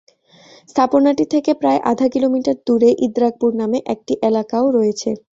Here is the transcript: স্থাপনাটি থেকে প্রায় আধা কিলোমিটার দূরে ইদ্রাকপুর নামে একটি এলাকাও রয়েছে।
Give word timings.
স্থাপনাটি 0.69 1.23
থেকে 1.33 1.51
প্রায় 1.61 1.79
আধা 1.91 2.07
কিলোমিটার 2.13 2.57
দূরে 2.67 2.89
ইদ্রাকপুর 3.05 3.51
নামে 3.61 3.79
একটি 3.93 4.13
এলাকাও 4.27 4.65
রয়েছে। 4.77 5.09